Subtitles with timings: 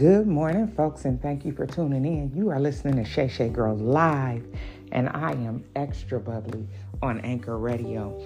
[0.00, 2.32] Good morning, folks, and thank you for tuning in.
[2.34, 4.46] You are listening to Shay Shay Girl Live,
[4.92, 6.66] and I am extra bubbly
[7.02, 8.18] on Anchor Radio.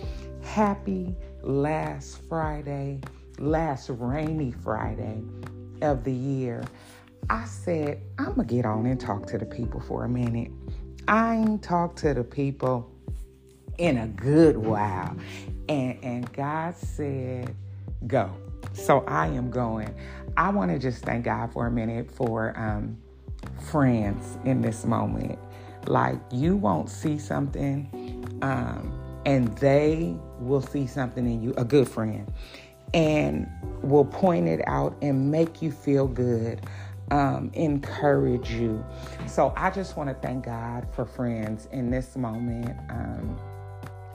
[0.44, 3.00] Happy last Friday,
[3.40, 5.20] last rainy Friday
[5.82, 6.62] of the year.
[7.28, 10.52] I said, I'm going to get on and talk to the people for a minute.
[11.08, 12.88] I ain't talked to the people
[13.78, 15.16] in a good while.
[15.68, 17.52] And, and God said,
[18.06, 18.30] go.
[18.74, 19.94] So I am going.
[20.36, 22.98] I want to just thank God for a minute for um,
[23.70, 25.38] friends in this moment.
[25.86, 28.92] Like you won't see something, um,
[29.24, 32.30] and they will see something in you, a good friend,
[32.92, 33.48] and
[33.82, 36.66] will point it out and make you feel good,
[37.10, 38.84] um, encourage you.
[39.26, 42.76] So I just want to thank God for friends in this moment.
[42.90, 43.38] Um,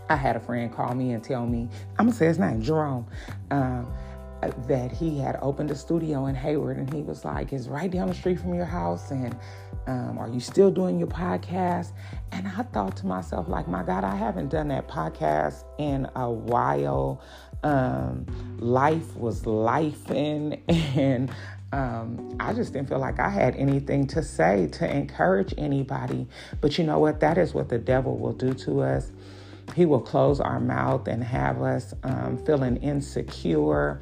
[0.09, 3.05] I had a friend call me and tell me, I'm gonna say his name, Jerome.
[3.51, 3.87] Um,
[4.41, 8.07] that he had opened a studio in Hayward and he was like, It's right down
[8.07, 9.11] the street from your house.
[9.11, 9.35] And
[9.87, 11.91] um, are you still doing your podcast?
[12.31, 16.29] And I thought to myself, like, my God, I haven't done that podcast in a
[16.29, 17.21] while.
[17.63, 18.25] Um,
[18.59, 21.29] life was life and and
[21.71, 26.27] um, I just didn't feel like I had anything to say to encourage anybody.
[26.61, 27.19] But you know what?
[27.19, 29.11] That is what the devil will do to us.
[29.75, 34.01] He will close our mouth and have us um, feeling insecure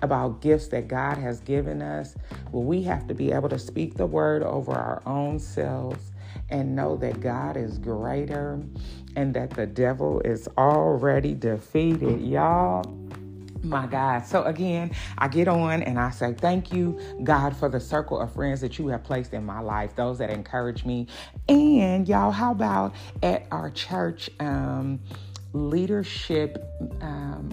[0.00, 2.14] about gifts that God has given us.
[2.50, 6.12] Well, we have to be able to speak the word over our own selves
[6.48, 8.62] and know that God is greater
[9.16, 12.20] and that the devil is already defeated.
[12.20, 12.84] Y'all,
[13.62, 14.26] my God.
[14.26, 18.32] So again, I get on and I say, Thank you, God, for the circle of
[18.32, 21.06] friends that you have placed in my life, those that encourage me.
[21.48, 25.00] And y'all, how about at our church um,
[25.52, 26.64] leadership?
[27.00, 27.52] Um,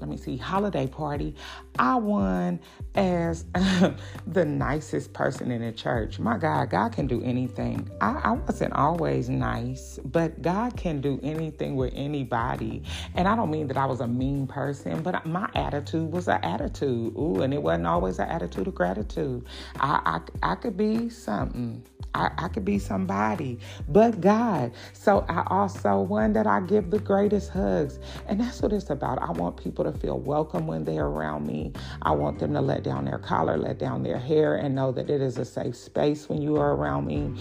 [0.00, 1.34] let me see, holiday party,
[1.78, 2.60] I won
[2.94, 3.44] as
[4.26, 6.18] the nicest person in the church.
[6.18, 7.88] My God, God can do anything.
[8.00, 12.82] I, I, wasn't always nice, but God can do anything with anybody.
[13.14, 16.42] And I don't mean that I was a mean person, but my attitude was an
[16.42, 17.14] attitude.
[17.16, 19.44] Ooh, and it wasn't always an attitude of gratitude.
[19.80, 21.82] I, I, I could be something.
[22.16, 24.72] I, I, could be somebody, but God.
[24.94, 27.98] So I also one that I give the greatest hugs.
[28.26, 29.20] And that's what it's about.
[29.20, 31.72] I want people to feel welcome when they're around me.
[32.02, 35.10] I want them to let down their collar, let down their hair, and know that
[35.10, 37.34] it is a safe space when you are around me.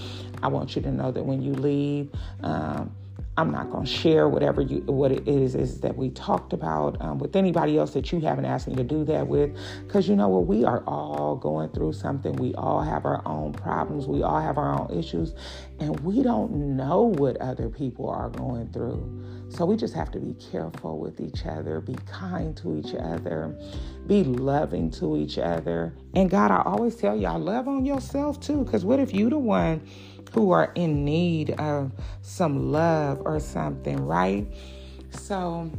[0.44, 2.12] I want you to know that when you leave,
[2.44, 2.92] um,
[3.38, 7.02] I'm not going to share whatever you what it is is that we talked about
[7.02, 10.16] um, with anybody else that you haven't asked me to do that with, because you
[10.16, 12.34] know what we are all going through something.
[12.34, 14.08] We all have our own problems.
[14.08, 15.34] We all have our own issues,
[15.80, 19.24] and we don't know what other people are going through.
[19.50, 23.56] So we just have to be careful with each other, be kind to each other,
[24.08, 25.94] be loving to each other.
[26.14, 29.38] And God, I always tell y'all, love on yourself too, because what if you the
[29.38, 29.86] one
[30.36, 34.46] who are in need of some love or something, right?
[35.12, 35.72] So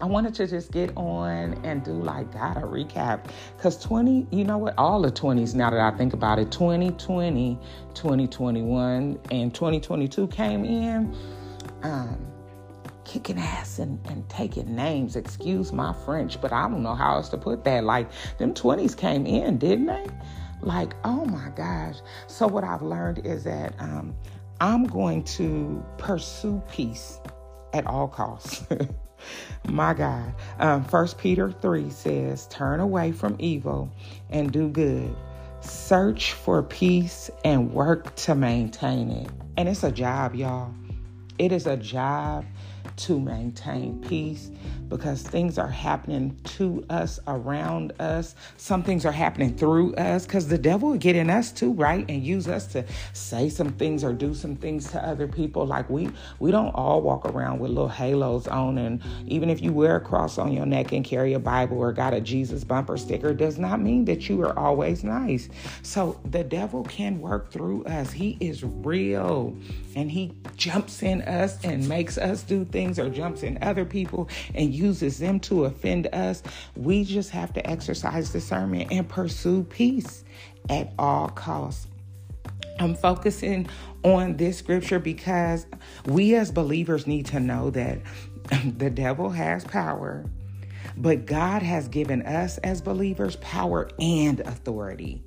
[0.00, 4.44] I wanted to just get on and do like God a recap because 20, you
[4.44, 4.74] know what?
[4.78, 7.58] All the 20s, now that I think about it, 2020,
[7.94, 11.16] 2021, and 2022 came in.
[11.82, 12.24] Um,
[13.04, 15.16] kicking ass and, and taking names.
[15.16, 17.84] Excuse my French, but I don't know how else to put that.
[17.84, 20.06] Like, them 20s came in, didn't they?
[20.60, 21.96] Like, oh my gosh.
[22.26, 24.14] So, what I've learned is that um,
[24.60, 27.20] I'm going to pursue peace
[27.72, 28.64] at all costs.
[29.68, 30.34] my God.
[30.58, 33.90] Um, 1 Peter 3 says, Turn away from evil
[34.30, 35.14] and do good.
[35.60, 39.28] Search for peace and work to maintain it.
[39.56, 40.72] And it's a job, y'all.
[41.38, 42.44] It is a job
[42.96, 44.50] to maintain peace
[44.88, 48.34] because things are happening to us, around us.
[48.56, 52.04] Some things are happening through us because the devil will get in us too, right?
[52.08, 55.66] And use us to say some things or do some things to other people.
[55.66, 59.72] Like we we don't all walk around with little halos on, and even if you
[59.72, 62.96] wear a cross on your neck and carry a Bible or got a Jesus bumper
[62.96, 65.48] sticker, does not mean that you are always nice.
[65.82, 68.12] So the devil can work through us.
[68.12, 69.56] He is real,
[69.94, 74.28] and he jumps in us and makes us do things or jumps in other people
[74.54, 76.42] and uses them to offend us,
[76.76, 80.24] we just have to exercise discernment and pursue peace
[80.68, 81.86] at all costs.
[82.78, 83.66] I'm focusing
[84.04, 85.66] on this scripture because
[86.04, 88.00] we as believers need to know that
[88.78, 90.26] the devil has power,
[90.98, 95.22] but God has given us as believers power and authority.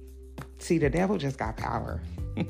[0.60, 2.02] See, the devil just got power.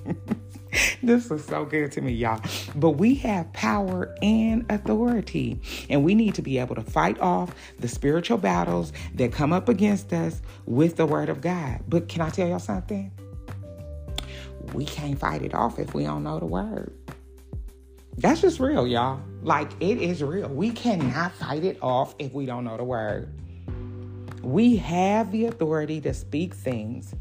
[1.03, 2.41] this is so good to me, y'all.
[2.75, 5.59] But we have power and authority,
[5.89, 9.69] and we need to be able to fight off the spiritual battles that come up
[9.69, 11.81] against us with the word of God.
[11.87, 13.11] But can I tell y'all something?
[14.73, 16.93] We can't fight it off if we don't know the word.
[18.17, 19.21] That's just real, y'all.
[19.41, 20.49] Like it is real.
[20.49, 23.33] We cannot fight it off if we don't know the word.
[24.41, 27.13] We have the authority to speak things.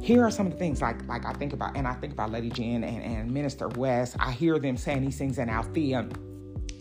[0.00, 2.30] Here are some of the things like like I think about, and I think about
[2.30, 4.16] Lady Jen and, and Minister West.
[4.18, 6.08] I hear them saying these things in Althea.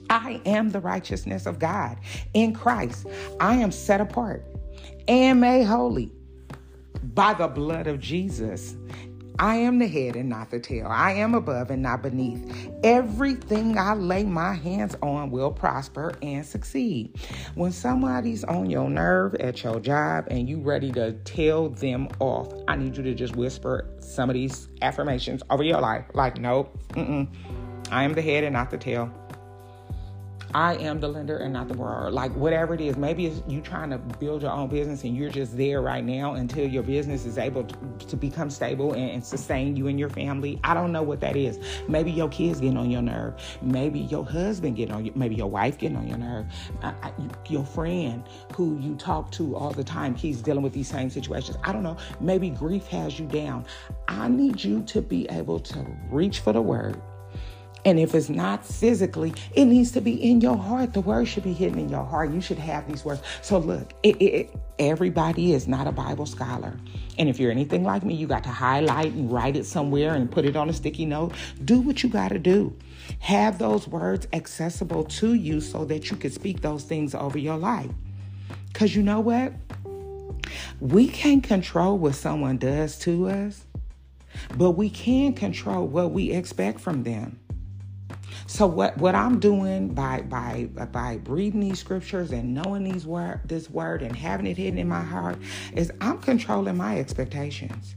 [0.09, 1.97] I am the righteousness of God
[2.33, 3.07] in Christ.
[3.39, 4.45] I am set apart
[5.07, 6.11] and made holy
[7.13, 8.75] by the blood of Jesus.
[9.41, 10.85] I am the head and not the tail.
[10.87, 12.69] I am above and not beneath.
[12.83, 17.19] Everything I lay my hands on will prosper and succeed.
[17.55, 22.53] When somebody's on your nerve at your job and you ready to tell them off,
[22.67, 26.05] I need you to just whisper some of these affirmations over your life.
[26.13, 26.77] Like, nope.
[26.95, 29.11] I am the head and not the tail.
[30.53, 32.11] I am the lender and not the borrower.
[32.11, 35.29] Like whatever it is, maybe it's you trying to build your own business and you're
[35.29, 39.25] just there right now until your business is able to, to become stable and, and,
[39.25, 40.59] sustain you and your family.
[40.63, 41.59] I don't know what that is.
[41.87, 43.35] Maybe your kids getting on your nerve.
[43.61, 45.11] Maybe your husband getting on you.
[45.15, 46.47] Maybe your wife getting on your nerve.
[46.81, 47.13] Uh, I,
[47.47, 48.23] your friend
[48.53, 51.57] who you talk to all the time, he's dealing with these same situations.
[51.63, 51.97] I don't know.
[52.19, 53.65] Maybe grief has you down.
[54.07, 57.01] I need you to be able to reach for the word
[57.83, 60.93] and if it's not physically, it needs to be in your heart.
[60.93, 62.31] The word should be hidden in your heart.
[62.31, 63.21] You should have these words.
[63.41, 66.77] So look, it, it, everybody is not a Bible scholar.
[67.17, 70.29] And if you're anything like me, you got to highlight and write it somewhere and
[70.29, 71.33] put it on a sticky note.
[71.65, 72.77] Do what you got to do.
[73.19, 77.57] Have those words accessible to you so that you can speak those things over your
[77.57, 77.91] life.
[78.71, 79.53] Because you know what?
[80.79, 83.65] We can't control what someone does to us,
[84.55, 87.40] but we can control what we expect from them.
[88.51, 93.39] So what what I'm doing by by by reading these scriptures and knowing these word
[93.45, 95.37] this word and having it hidden in my heart
[95.73, 97.95] is I'm controlling my expectations.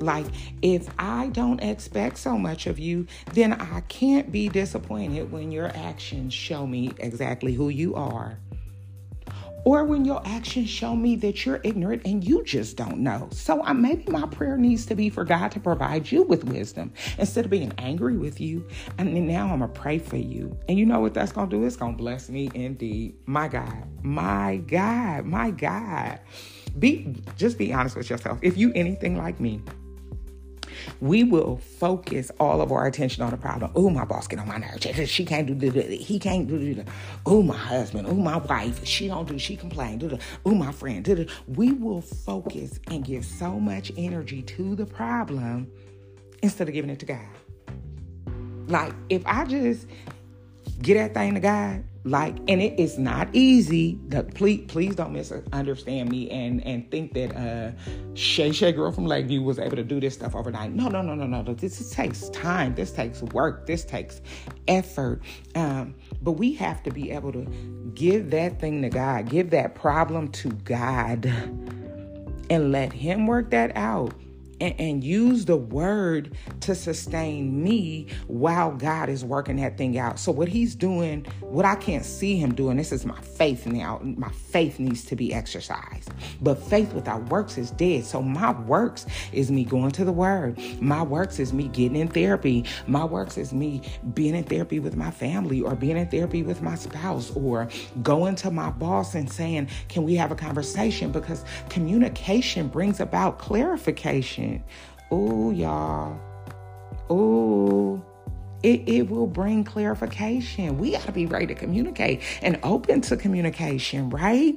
[0.00, 0.24] Like,
[0.62, 5.66] if I don't expect so much of you, then I can't be disappointed when your
[5.76, 8.38] actions show me exactly who you are
[9.64, 13.28] or when your actions show me that you're ignorant and you just don't know.
[13.32, 16.92] So uh, maybe my prayer needs to be for God to provide you with wisdom
[17.18, 18.66] instead of being angry with you.
[18.98, 20.56] And now I'm going to pray for you.
[20.68, 21.64] And you know what that's going to do?
[21.64, 23.16] It's going to bless me indeed.
[23.26, 26.20] My God, my God, my God.
[26.78, 28.38] Be just be honest with yourself.
[28.42, 29.62] If you anything like me,
[31.00, 33.70] we will focus all of our attention on the problem.
[33.74, 34.86] Oh, my boss get on my nerves.
[35.10, 35.90] She can't do that.
[35.90, 36.88] He can't do that.
[37.24, 38.06] Oh, my husband.
[38.08, 38.84] Oh, my wife.
[38.86, 39.38] She don't do.
[39.38, 40.18] She complain.
[40.44, 41.28] Oh, my friend.
[41.46, 45.70] We will focus and give so much energy to the problem
[46.42, 47.26] instead of giving it to God.
[48.68, 49.86] Like if I just
[50.82, 53.98] get that thing to God, like and it is not easy.
[54.08, 57.72] That please please don't misunderstand me and and think that uh
[58.14, 60.72] shay shay girl from lakeview was able to do this stuff overnight.
[60.72, 61.42] No no no no no.
[61.42, 62.74] This, this takes time.
[62.74, 63.66] This takes work.
[63.66, 64.20] This takes
[64.68, 65.22] effort.
[65.54, 67.44] Um but we have to be able to
[67.94, 71.26] give that thing to god give that problem to god
[72.50, 74.14] and let him work that out
[74.60, 80.18] and, and use the word to sustain me while God is working that thing out.
[80.18, 84.00] So, what He's doing, what I can't see Him doing, this is my faith now.
[84.02, 86.10] My faith needs to be exercised.
[86.40, 88.04] But faith without works is dead.
[88.04, 90.58] So, my works is me going to the Word.
[90.80, 92.64] My works is me getting in therapy.
[92.86, 93.82] My works is me
[94.14, 97.68] being in therapy with my family or being in therapy with my spouse or
[98.02, 101.12] going to my boss and saying, Can we have a conversation?
[101.12, 104.47] Because communication brings about clarification.
[105.10, 106.18] Oh, y'all.
[107.10, 108.02] Oh,
[108.62, 110.78] it, it will bring clarification.
[110.78, 114.56] We got to be ready to communicate and open to communication, right?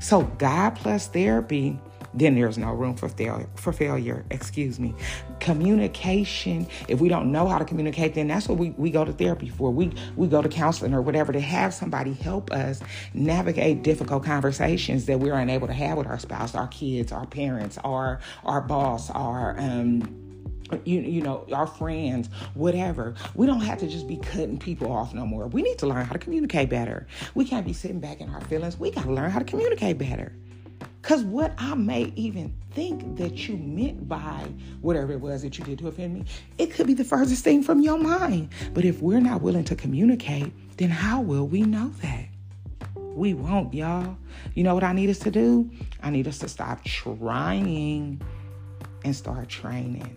[0.00, 1.78] So, God plus therapy
[2.14, 4.94] then there's no room for failure for failure excuse me
[5.40, 9.12] communication if we don't know how to communicate then that's what we, we go to
[9.12, 12.80] therapy for we we go to counseling or whatever to have somebody help us
[13.14, 17.78] navigate difficult conversations that we're unable to have with our spouse our kids our parents
[17.84, 20.18] our our boss our um
[20.84, 23.14] you, you know, our friends, whatever.
[23.34, 25.46] We don't have to just be cutting people off no more.
[25.46, 27.06] We need to learn how to communicate better.
[27.34, 28.78] We can't be sitting back in our feelings.
[28.78, 30.32] We got to learn how to communicate better.
[31.02, 34.48] Because what I may even think that you meant by
[34.82, 36.24] whatever it was that you did to offend me,
[36.58, 38.50] it could be the furthest thing from your mind.
[38.72, 42.26] But if we're not willing to communicate, then how will we know that?
[42.94, 44.16] We won't, y'all.
[44.54, 45.68] You know what I need us to do?
[46.02, 48.22] I need us to stop trying
[49.04, 50.16] and start training.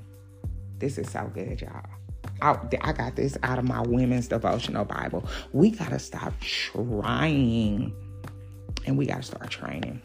[0.77, 1.83] this is so good, y'all.
[2.43, 5.27] I, I got this out of my women's devotional Bible.
[5.51, 7.91] We got to stop trying
[8.85, 9.99] and we got to start training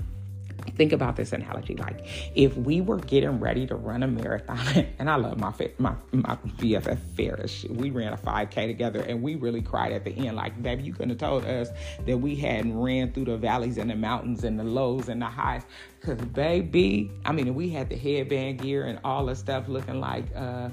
[0.77, 5.11] think about this analogy like if we were getting ready to run a marathon and
[5.11, 9.63] i love my my, my bff ferris we ran a 5k together and we really
[9.63, 11.69] cried at the end like baby you couldn't have told us
[12.07, 15.27] that we hadn't ran through the valleys and the mountains and the lows and the
[15.27, 15.63] highs
[16.01, 20.25] because baby i mean we had the headband gear and all the stuff looking like
[20.37, 20.69] uh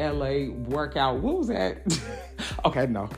[0.00, 1.20] LA workout.
[1.20, 1.82] What was that?
[2.64, 3.08] okay, no.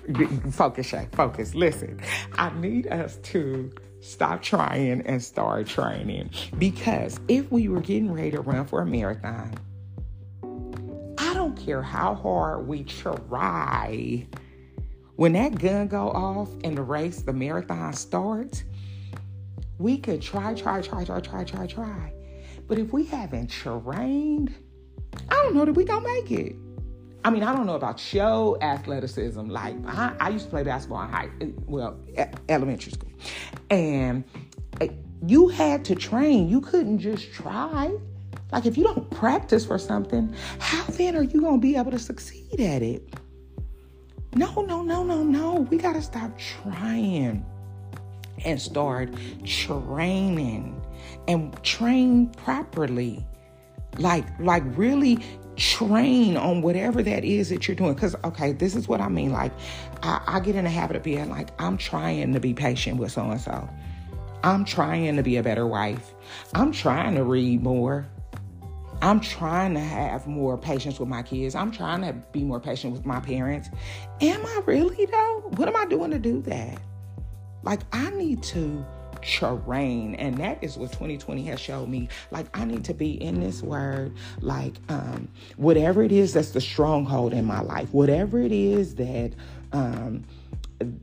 [0.51, 1.09] Focus, Shay.
[1.13, 1.55] Focus.
[1.55, 2.01] Listen,
[2.35, 3.73] I need us to
[4.05, 6.31] stop trying and start training.
[6.59, 9.55] Because if we were getting ready to run for a marathon,
[11.19, 14.27] I don't care how hard we try.
[15.17, 18.65] When that gun go off and the race, the marathon starts,
[19.79, 22.13] we could try, try, try, try, try, try, try.
[22.67, 24.55] But if we haven't trained,
[25.31, 26.57] I don't know that we gonna make it.
[27.25, 29.49] I mean, I don't know about show athleticism.
[29.49, 31.31] Like I, I used to play basketball in high,
[31.67, 31.99] well,
[32.49, 33.11] elementary school,
[33.71, 34.25] and
[34.81, 34.89] eh,
[35.27, 36.49] you had to train.
[36.49, 37.95] You couldn't just try.
[38.53, 41.99] Like if you don't practice for something, how then are you gonna be able to
[41.99, 43.15] succeed at it?
[44.35, 45.61] No, no, no, no, no.
[45.71, 47.45] We gotta stop trying
[48.45, 49.11] and start
[49.45, 50.81] training
[51.29, 53.27] and train properly
[53.99, 55.19] like like really
[55.57, 57.95] train on whatever that is that you're doing.
[57.95, 59.33] Because, okay, this is what I mean.
[59.33, 59.53] Like,
[60.03, 63.13] I, I get in the habit of being like, I'm trying to be patient with
[63.13, 63.69] so and so.
[64.43, 66.15] I'm trying to be a better wife.
[66.55, 68.07] I'm trying to read more.
[69.01, 71.55] I'm trying to have more patience with my kids.
[71.55, 73.69] I'm trying to be more patient with my parents.
[74.21, 75.45] Am I really, though?
[75.57, 76.79] What am I doing to do that?
[77.63, 78.85] Like, I need to
[79.25, 80.15] terrain.
[80.17, 82.09] And that is what 2020 has showed me.
[82.31, 86.61] Like, I need to be in this word, like, um, whatever it is that's the
[86.61, 89.33] stronghold in my life, whatever it is that,
[89.73, 90.25] um,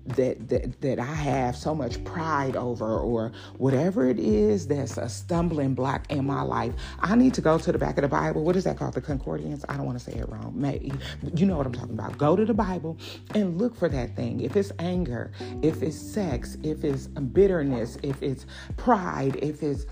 [0.06, 5.10] that, that that I have so much pride over or whatever it is that's a
[5.10, 8.44] stumbling block in my life, I need to go to the back of the Bible.
[8.44, 8.94] What is that called?
[8.94, 9.64] The concordance?
[9.70, 10.54] I don't want to say it wrong.
[10.56, 10.92] Maybe
[11.36, 12.18] you know what I'm talking about.
[12.18, 12.98] Go to the Bible
[13.36, 14.42] and look for that thing.
[14.42, 18.46] If it's anger, if it's sex, if it's bitterness, if it's
[18.78, 19.86] pride, if it's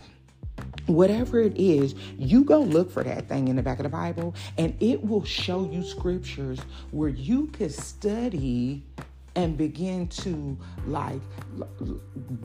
[0.88, 4.36] whatever it is, you go look for that thing in the back of the Bible,
[4.58, 6.60] and it will show you scriptures
[6.92, 8.84] where you can study
[9.40, 11.22] and begin to like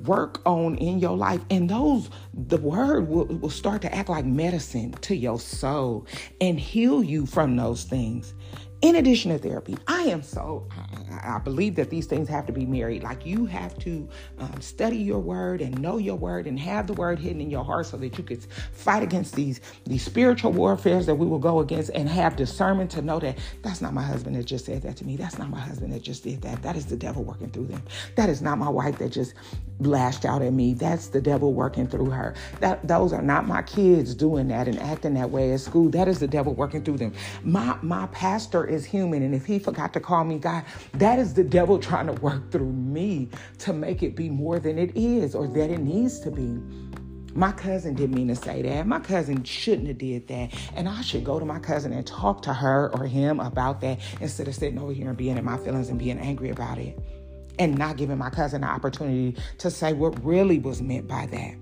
[0.04, 4.24] work on in your life and those the word will, will start to act like
[4.24, 6.06] medicine to your soul
[6.40, 8.34] and heal you from those things
[8.84, 10.68] in addition to therapy, I am so,
[11.22, 13.02] I, believe that these things have to be married.
[13.02, 14.06] Like you have to
[14.38, 17.64] um, study your word and know your word and have the word hidden in your
[17.64, 21.60] heart so that you could fight against these, these spiritual warfares that we will go
[21.60, 24.98] against and have discernment to know that that's not my husband that just said that
[24.98, 25.16] to me.
[25.16, 26.60] That's not my husband that just did that.
[26.62, 27.82] That is the devil working through them.
[28.16, 29.32] That is not my wife that just
[29.80, 30.74] lashed out at me.
[30.74, 32.34] That's the devil working through her.
[32.60, 35.88] That those are not my kids doing that and acting that way at school.
[35.90, 37.14] That is the devil working through them.
[37.42, 39.23] My my pastor is human.
[39.23, 40.64] And if he forgot to call me God,
[40.95, 44.78] that is the devil trying to work through me to make it be more than
[44.78, 46.61] it is or that it needs to be.
[47.35, 48.87] My cousin didn't mean to say that.
[48.87, 50.54] My cousin shouldn't have did that.
[50.76, 53.99] And I should go to my cousin and talk to her or him about that
[54.21, 56.97] instead of sitting over here and being in my feelings and being angry about it.
[57.59, 61.54] And not giving my cousin the opportunity to say what really was meant by that.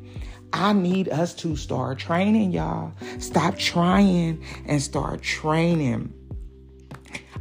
[0.55, 2.93] I need us to start training, y'all.
[3.19, 6.13] Stop trying and start training.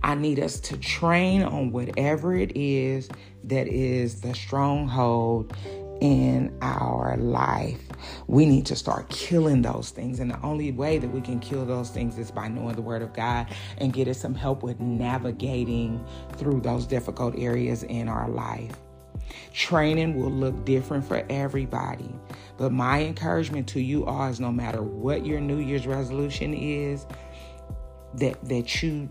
[0.04, 3.10] I need us to train on whatever it is
[3.46, 5.56] that is the stronghold
[6.02, 7.80] in our life.
[8.28, 10.20] We need to start killing those things.
[10.20, 13.04] And the only way that we can kill those things is by knowing the Word
[13.04, 16.04] of God and getting some help with navigating
[16.34, 18.76] through those difficult areas in our life.
[19.54, 22.14] Training will look different for everybody.
[22.58, 27.06] But my encouragement to you all is no matter what your New Year's resolution is,
[28.16, 29.10] that, that you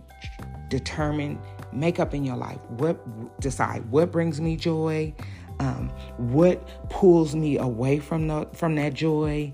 [0.71, 1.39] determine,
[1.73, 2.59] make up in your life.
[2.71, 5.13] What decide what brings me joy,
[5.59, 9.53] um, what pulls me away from the from that joy.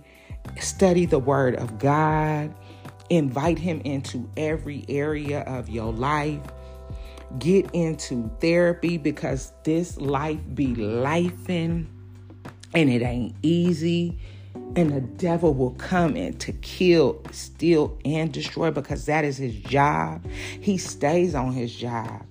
[0.60, 2.54] Study the Word of God.
[3.10, 6.40] Invite Him into every area of your life.
[7.38, 11.86] Get into therapy because this life be lifing
[12.74, 14.18] and it ain't easy.
[14.76, 19.54] And the devil will come in to kill, steal, and destroy because that is his
[19.54, 20.26] job.
[20.60, 22.24] He stays on his job.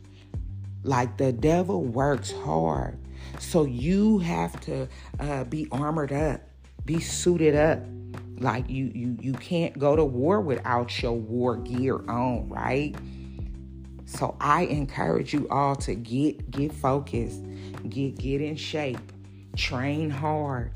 [0.84, 3.00] Like the devil works hard.
[3.40, 4.88] So you have to
[5.20, 6.42] uh, be armored up,
[6.86, 7.80] be suited up,
[8.40, 12.96] Like you you you can't go to war without your war gear on, right?
[14.06, 17.42] So I encourage you all to get get focused,
[17.90, 19.00] get get in shape,
[19.56, 20.72] train hard.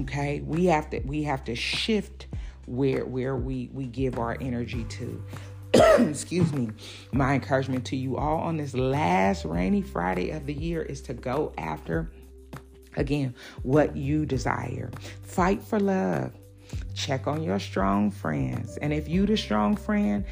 [0.00, 0.40] Okay?
[0.40, 2.26] We have to we have to shift
[2.66, 5.24] where where we we give our energy to.
[5.98, 6.70] Excuse me.
[7.12, 11.14] My encouragement to you all on this last rainy Friday of the year is to
[11.14, 12.10] go after
[12.96, 14.90] again what you desire.
[15.22, 16.32] Fight for love.
[16.94, 18.76] Check on your strong friends.
[18.78, 20.24] And if you the strong friend,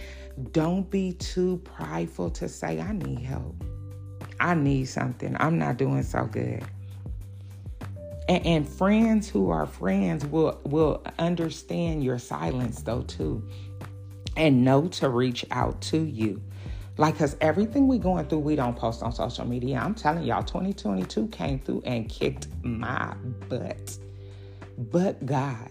[0.52, 3.64] don't be too prideful to say I need help.
[4.40, 5.37] I need something.
[5.38, 6.64] I'm not doing so good.
[8.29, 13.47] And, and friends who are friends will will understand your silence though too
[14.37, 16.41] and know to reach out to you.
[16.99, 19.81] Like, cause everything we going through, we don't post on social media.
[19.83, 23.14] I'm telling y'all, 2022 came through and kicked my
[23.49, 23.97] butt.
[24.76, 25.71] But God,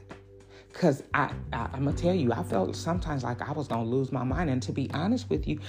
[0.74, 4.12] Cause I, I am gonna tell you, I felt sometimes like I was gonna lose
[4.12, 5.60] my mind, and to be honest with you,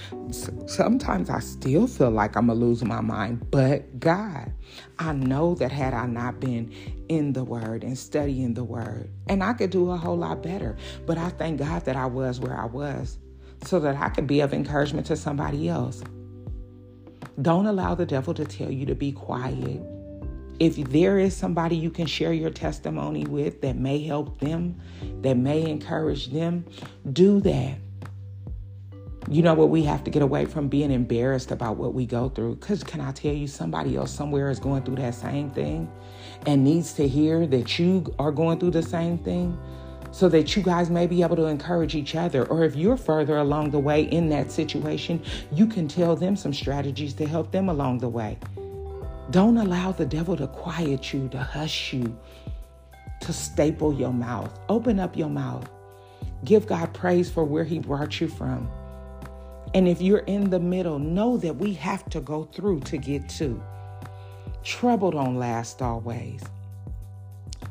[0.65, 3.51] sometimes I still feel like I'm gonna lose my mind.
[3.51, 4.51] But God,
[4.99, 6.73] I know that had I not been
[7.09, 10.77] in the Word and studying the Word, and I could do a whole lot better.
[11.05, 13.19] But I thank God that I was where I was,
[13.65, 16.01] so that I could be of encouragement to somebody else.
[17.41, 19.81] Don't allow the devil to tell you to be quiet
[20.63, 24.79] if there is somebody you can share your testimony with that may help them,
[25.21, 26.65] that may encourage them,
[27.11, 27.77] do that.
[29.29, 29.69] You know what?
[29.69, 32.55] We have to get away from being embarrassed about what we go through.
[32.55, 35.91] Because, can I tell you, somebody else somewhere is going through that same thing
[36.45, 39.57] and needs to hear that you are going through the same thing
[40.11, 42.45] so that you guys may be able to encourage each other.
[42.45, 46.53] Or if you're further along the way in that situation, you can tell them some
[46.53, 48.37] strategies to help them along the way.
[49.33, 52.15] Don't allow the devil to quiet you, to hush you,
[53.21, 54.59] to staple your mouth.
[54.69, 55.67] Open up your mouth.
[56.45, 58.69] Give God praise for where He brought you from.
[59.73, 63.27] And if you're in the middle, know that we have to go through to get
[63.29, 63.59] to.
[64.63, 66.43] Trouble don't last always.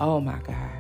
[0.01, 0.73] Oh my God.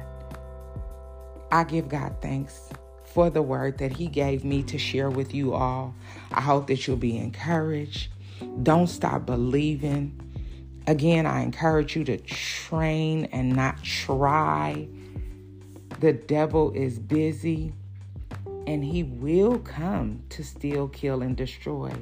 [1.53, 2.71] I give God thanks
[3.05, 5.95] for the word that He gave me to share with you all.
[6.33, 8.09] I hope that you'll be encouraged.
[8.64, 10.32] Don't stop believing.
[10.87, 14.88] Again, I encourage you to train and not try.
[16.01, 17.73] The devil is busy
[18.66, 21.92] and he will come to steal, kill, and destroy.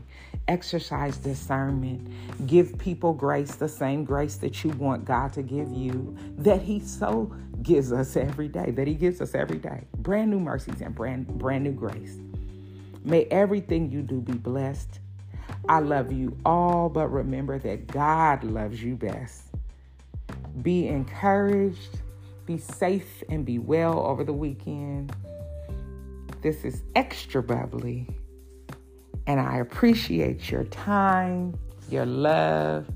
[0.49, 2.09] Exercise discernment.
[2.47, 6.81] Give people grace, the same grace that you want God to give you, that He
[6.81, 9.85] so gives us every day, that He gives us every day.
[9.99, 12.19] Brand new mercies and brand, brand new grace.
[13.05, 15.00] May everything you do be blessed
[15.71, 19.45] I love you all, but remember that God loves you best.
[20.63, 22.01] Be encouraged,
[22.45, 25.15] be safe, and be well over the weekend.
[26.43, 28.09] This is extra bubbly,
[29.29, 31.57] and I appreciate your time,
[31.89, 32.91] your love,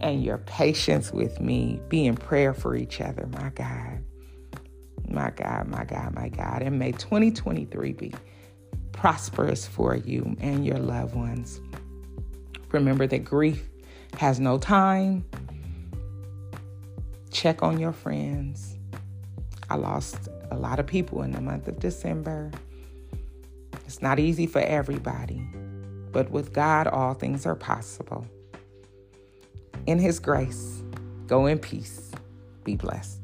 [0.00, 1.80] and your patience with me.
[1.88, 4.02] Be in prayer for each other, my God.
[5.08, 6.60] My God, my God, my God.
[6.62, 8.12] And may 2023 be
[8.90, 11.60] prosperous for you and your loved ones.
[12.74, 13.68] Remember that grief
[14.18, 15.24] has no time.
[17.30, 18.76] Check on your friends.
[19.70, 22.50] I lost a lot of people in the month of December.
[23.86, 25.40] It's not easy for everybody,
[26.10, 28.26] but with God, all things are possible.
[29.86, 30.82] In His grace,
[31.28, 32.10] go in peace.
[32.64, 33.23] Be blessed.